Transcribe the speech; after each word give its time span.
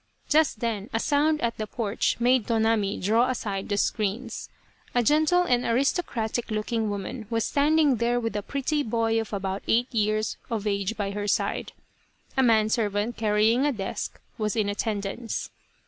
Just 0.29 0.61
then 0.61 0.89
a 0.93 0.99
sound 0.99 1.39
at 1.41 1.57
the 1.59 1.67
porch 1.67 2.15
made 2.19 2.47
Tonami 2.47 2.99
draw 2.99 3.29
aside 3.29 3.69
the 3.69 3.77
screens. 3.77 4.49
A 4.95 5.03
gentle 5.03 5.43
and 5.43 5.63
aristocratic 5.63 6.49
looking 6.49 6.89
woman 6.89 7.27
was 7.29 7.45
standing 7.45 7.97
there 7.97 8.19
with 8.19 8.35
a 8.35 8.41
pretty 8.41 8.81
boy 8.81 9.21
of 9.21 9.31
about 9.31 9.61
eight 9.67 9.93
years 9.93 10.37
of 10.49 10.65
age 10.65 10.97
by 10.97 11.11
her 11.11 11.27
side. 11.27 11.71
A 12.35 12.41
manservant, 12.41 13.15
carry 13.15 13.51
ing 13.51 13.63
a 13.63 13.71
desk, 13.71 14.19
was 14.39 14.55
in 14.55 14.69
attendance. 14.69 15.51